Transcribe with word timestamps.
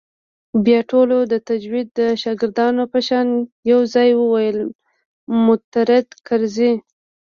بيا 0.65 0.79
ټولو 0.91 1.17
د 1.31 1.33
تجويد 1.49 1.87
د 1.99 2.01
شاگردانو 2.23 2.83
په 2.91 2.99
شان 3.07 3.27
يو 3.71 3.79
ځايي 3.93 4.13
وويل 4.21 4.59
مرتد 5.45 6.07
کرزى. 6.27 6.73